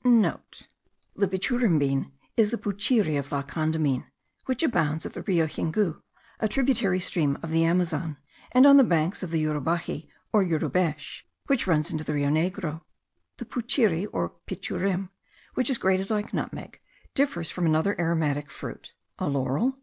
[0.00, 4.06] (* The pichurim bean is the puchiri of La Condamine,
[4.46, 6.00] which abounds at the Rio Xingu,
[6.38, 8.16] a tributary stream of the Amazon,
[8.52, 12.80] and on the banks of the Hyurubaxy, or Yurubesh, which runs into the Rio Negro.
[13.36, 15.10] The puchery, or pichurim,
[15.52, 16.80] which is grated like nutmeg,
[17.14, 19.80] differs from another aromatic fruit (a laurel?)